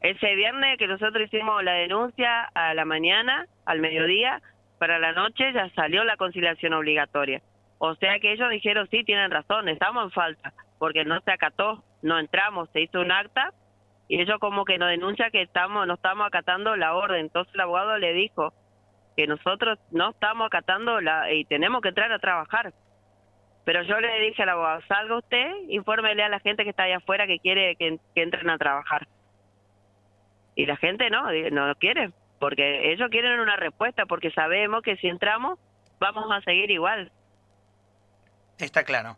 Ese 0.00 0.34
viernes 0.34 0.78
que 0.78 0.86
nosotros 0.86 1.24
hicimos 1.24 1.62
la 1.62 1.72
denuncia 1.72 2.44
a 2.54 2.74
la 2.74 2.84
mañana, 2.84 3.46
al 3.66 3.80
mediodía, 3.80 4.40
para 4.78 4.98
la 4.98 5.12
noche 5.12 5.52
ya 5.52 5.68
salió 5.74 6.04
la 6.04 6.16
conciliación 6.16 6.72
obligatoria. 6.72 7.42
O 7.78 7.94
sea 7.96 8.18
que 8.18 8.32
ellos 8.32 8.50
dijeron, 8.50 8.88
sí, 8.90 9.04
tienen 9.04 9.30
razón, 9.30 9.68
estamos 9.68 10.04
en 10.04 10.10
falta, 10.10 10.52
porque 10.78 11.04
no 11.04 11.20
se 11.20 11.30
acató, 11.30 11.84
no 12.02 12.18
entramos, 12.18 12.68
se 12.72 12.80
hizo 12.80 13.00
un 13.00 13.12
acta 13.12 13.52
y 14.08 14.20
ellos 14.20 14.38
como 14.40 14.64
que 14.64 14.76
nos 14.76 14.88
denuncia 14.88 15.30
que 15.30 15.42
estamos 15.42 15.86
no 15.86 15.94
estamos 15.94 16.26
acatando 16.26 16.74
la 16.76 16.94
orden. 16.94 17.20
Entonces 17.20 17.54
el 17.54 17.60
abogado 17.60 17.96
le 17.96 18.12
dijo 18.12 18.52
que 19.16 19.26
nosotros 19.26 19.78
no 19.92 20.10
estamos 20.10 20.46
acatando 20.46 21.00
la 21.00 21.32
y 21.32 21.44
tenemos 21.44 21.80
que 21.80 21.90
entrar 21.90 22.10
a 22.10 22.18
trabajar. 22.18 22.72
Pero 23.64 23.82
yo 23.82 24.00
le 24.00 24.20
dije 24.20 24.42
al 24.42 24.48
abogado, 24.48 24.80
salga 24.88 25.18
usted, 25.18 25.52
infórmele 25.68 26.24
a 26.24 26.28
la 26.28 26.40
gente 26.40 26.64
que 26.64 26.70
está 26.70 26.84
allá 26.84 26.96
afuera 26.96 27.26
que 27.26 27.38
quiere 27.38 27.76
que, 27.76 27.98
entren 28.14 28.50
a 28.50 28.58
trabajar. 28.58 29.06
Y 30.60 30.66
la 30.66 30.76
gente 30.76 31.08
no, 31.08 31.22
no 31.50 31.74
quiere, 31.76 32.10
porque 32.38 32.92
ellos 32.92 33.08
quieren 33.10 33.40
una 33.40 33.56
respuesta, 33.56 34.04
porque 34.04 34.30
sabemos 34.30 34.82
que 34.82 34.96
si 34.96 35.08
entramos 35.08 35.58
vamos 35.98 36.26
a 36.30 36.42
seguir 36.42 36.70
igual. 36.70 37.10
Está 38.58 38.84
claro. 38.84 39.16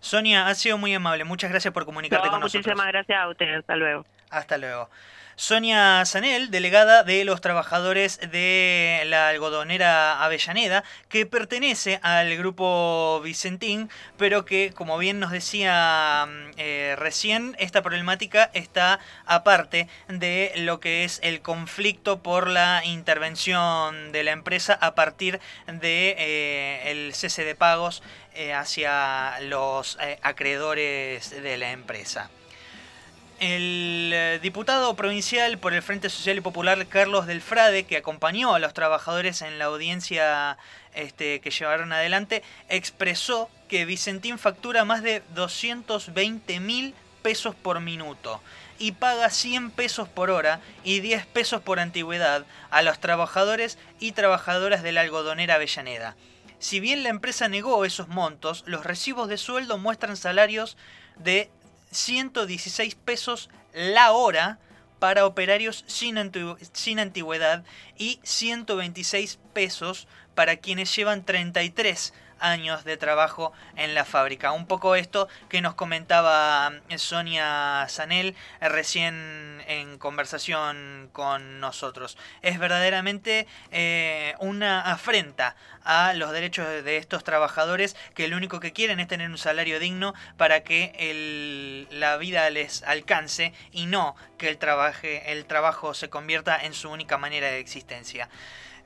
Sonia, 0.00 0.48
ha 0.48 0.54
sido 0.56 0.78
muy 0.78 0.92
amable. 0.92 1.22
Muchas 1.22 1.50
gracias 1.50 1.72
por 1.72 1.84
comunicarte 1.84 2.28
con 2.28 2.40
nosotros. 2.40 2.66
Muchísimas 2.66 2.88
gracias 2.88 3.16
a 3.16 3.28
usted. 3.28 3.54
Hasta 3.54 3.76
luego. 3.76 4.04
Hasta 4.32 4.56
luego. 4.56 4.88
Sonia 5.36 6.04
Sanel, 6.06 6.50
delegada 6.50 7.04
de 7.04 7.24
los 7.24 7.40
trabajadores 7.40 8.18
de 8.30 9.02
la 9.06 9.28
algodonera 9.28 10.24
Avellaneda, 10.24 10.84
que 11.08 11.26
pertenece 11.26 12.00
al 12.02 12.34
grupo 12.36 13.20
Vicentín, 13.22 13.90
pero 14.16 14.46
que, 14.46 14.72
como 14.74 14.96
bien 14.96 15.20
nos 15.20 15.30
decía 15.30 16.26
mm, 16.26 16.50
eh, 16.56 16.96
recién, 16.98 17.56
esta 17.58 17.82
problemática 17.82 18.50
está 18.54 19.00
aparte 19.26 19.86
de 20.08 20.52
lo 20.56 20.80
que 20.80 21.04
es 21.04 21.20
el 21.22 21.42
conflicto 21.42 22.22
por 22.22 22.48
la 22.48 22.82
intervención 22.84 24.12
de 24.12 24.24
la 24.24 24.32
empresa 24.32 24.78
a 24.80 24.94
partir 24.94 25.40
de 25.66 26.14
eh, 26.18 26.90
el 26.90 27.14
cese 27.14 27.44
de 27.44 27.54
pagos 27.54 28.02
eh, 28.34 28.54
hacia 28.54 29.40
los 29.40 29.98
acreedores 30.22 31.30
de 31.30 31.58
la 31.58 31.72
empresa. 31.72 32.30
El 33.40 34.12
eh, 34.14 34.38
diputado 34.40 34.94
provincial 34.94 35.58
por 35.58 35.74
el 35.74 35.82
Frente 35.82 36.08
Social 36.08 36.36
y 36.36 36.40
Popular 36.40 36.86
Carlos 36.86 37.26
Del 37.26 37.40
Frade, 37.40 37.84
que 37.84 37.96
acompañó 37.96 38.54
a 38.54 38.58
los 38.58 38.72
trabajadores 38.72 39.42
en 39.42 39.58
la 39.58 39.64
audiencia 39.64 40.58
este, 40.94 41.40
que 41.40 41.50
llevaron 41.50 41.92
adelante, 41.92 42.42
expresó 42.68 43.50
que 43.68 43.84
Vicentín 43.84 44.38
factura 44.38 44.84
más 44.84 45.02
de 45.02 45.22
220 45.34 46.60
mil 46.60 46.94
pesos 47.22 47.54
por 47.54 47.80
minuto 47.80 48.40
y 48.78 48.92
paga 48.92 49.30
100 49.30 49.70
pesos 49.70 50.08
por 50.08 50.30
hora 50.30 50.60
y 50.84 51.00
10 51.00 51.26
pesos 51.26 51.62
por 51.62 51.78
antigüedad 51.78 52.44
a 52.70 52.82
los 52.82 53.00
trabajadores 53.00 53.78
y 54.00 54.12
trabajadoras 54.12 54.82
de 54.82 54.92
la 54.92 55.02
algodonera 55.02 55.54
Avellaneda. 55.54 56.16
Si 56.58 56.80
bien 56.80 57.02
la 57.02 57.08
empresa 57.08 57.48
negó 57.48 57.84
esos 57.84 58.08
montos, 58.08 58.62
los 58.66 58.84
recibos 58.84 59.28
de 59.28 59.36
sueldo 59.36 59.78
muestran 59.78 60.16
salarios 60.16 60.76
de 61.16 61.50
116 61.92 62.94
pesos 62.96 63.48
la 63.72 64.12
hora 64.12 64.58
para 64.98 65.26
operarios 65.26 65.84
sin, 65.86 66.16
sin 66.72 66.98
antigüedad 66.98 67.64
y 67.96 68.20
126 68.22 69.38
pesos 69.52 70.06
para 70.34 70.56
quienes 70.56 70.94
llevan 70.94 71.24
33 71.24 72.12
años 72.42 72.84
de 72.84 72.96
trabajo 72.96 73.52
en 73.76 73.94
la 73.94 74.04
fábrica. 74.04 74.52
Un 74.52 74.66
poco 74.66 74.96
esto 74.96 75.28
que 75.48 75.62
nos 75.62 75.74
comentaba 75.74 76.72
eh, 76.88 76.98
Sonia 76.98 77.86
Sanel 77.88 78.34
eh, 78.60 78.68
recién 78.68 79.62
en 79.66 79.98
conversación 79.98 81.08
con 81.12 81.60
nosotros. 81.60 82.18
Es 82.42 82.58
verdaderamente 82.58 83.46
eh, 83.70 84.34
una 84.40 84.80
afrenta 84.80 85.56
a 85.84 86.12
los 86.14 86.32
derechos 86.32 86.66
de 86.84 86.96
estos 86.96 87.24
trabajadores 87.24 87.96
que 88.14 88.28
lo 88.28 88.36
único 88.36 88.60
que 88.60 88.72
quieren 88.72 89.00
es 89.00 89.08
tener 89.08 89.30
un 89.30 89.38
salario 89.38 89.80
digno 89.80 90.14
para 90.36 90.62
que 90.62 91.86
la 91.90 92.16
vida 92.16 92.48
les 92.50 92.82
alcance 92.84 93.52
y 93.72 93.86
no 93.86 94.14
que 94.38 94.48
el, 94.48 94.58
trabaje, 94.58 95.32
el 95.32 95.44
trabajo 95.44 95.94
se 95.94 96.08
convierta 96.08 96.56
en 96.62 96.74
su 96.74 96.90
única 96.90 97.18
manera 97.18 97.48
de 97.48 97.58
existencia. 97.58 98.28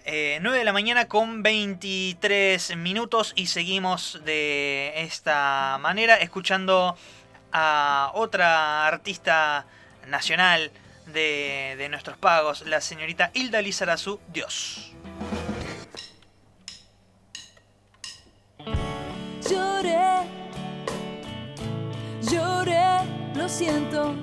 9 0.07 0.39
eh, 0.39 0.41
de 0.41 0.65
la 0.65 0.73
mañana 0.73 1.09
con 1.09 1.43
23 1.43 2.77
minutos 2.77 3.33
y 3.35 3.49
seguimos 3.49 4.21
de 4.25 4.93
esta 5.03 5.79
manera 5.81 6.15
escuchando 6.15 6.97
a 7.51 8.13
otra 8.15 8.87
artista 8.87 9.67
nacional 10.07 10.71
de, 11.07 11.89
nuestros 11.91 12.17
pagos, 12.19 12.65
la 12.67 12.81
señorita 12.81 13.33
Hilda 13.35 13.61
Lizarazu, 13.61 14.21
Dios. 14.33 14.93
Lloré, 19.51 20.23
lloré, 22.23 22.85
lo 23.35 23.49
siento, 23.49 24.15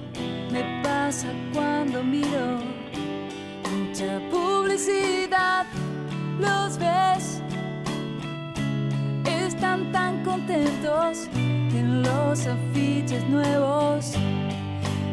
me 0.50 0.82
pasa 0.82 1.28
cuando 1.54 2.02
miro 2.04 2.60
mucha 3.70 4.20
publicidad, 4.30 5.23
tan 10.48 10.64
contentos 10.64 11.28
en 11.36 12.02
los 12.04 12.48
afiches 12.48 13.24
nuevos. 13.30 14.14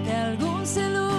De 0.05 0.13
algún 0.13 0.67
celular 0.67 1.10